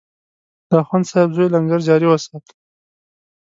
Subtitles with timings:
[0.69, 2.45] د اخندصاحب زوی لنګر جاري وسات.